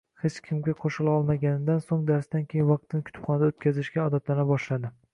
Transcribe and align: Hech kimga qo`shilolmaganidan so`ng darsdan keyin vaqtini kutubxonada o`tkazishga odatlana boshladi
Hech 0.21 0.35
kimga 0.45 0.73
qo`shilolmaganidan 0.79 1.85
so`ng 1.89 2.01
darsdan 2.09 2.49
keyin 2.55 2.69
vaqtini 2.73 3.07
kutubxonada 3.11 3.55
o`tkazishga 3.55 4.11
odatlana 4.11 4.53
boshladi 4.55 4.97